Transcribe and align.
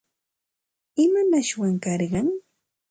¿Imanashwan 1.03 1.73
karqan? 1.83 2.27